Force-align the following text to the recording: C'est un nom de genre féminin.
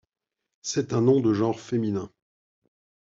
C'est 0.63 0.93
un 0.93 1.01
nom 1.01 1.19
de 1.21 1.31
genre 1.31 1.59
féminin. 1.59 2.09